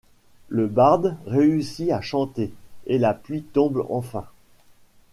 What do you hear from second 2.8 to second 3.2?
et la